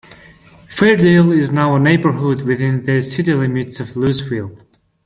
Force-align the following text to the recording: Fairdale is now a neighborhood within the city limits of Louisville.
Fairdale 0.67 1.31
is 1.37 1.51
now 1.51 1.75
a 1.75 1.79
neighborhood 1.79 2.41
within 2.41 2.81
the 2.81 3.01
city 3.01 3.35
limits 3.35 3.79
of 3.79 3.95
Louisville. 3.95 4.57